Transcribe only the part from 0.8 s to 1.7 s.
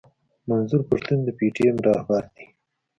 پښتين د پي ټي